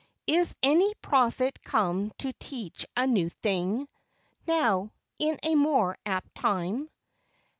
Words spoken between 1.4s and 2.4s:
come to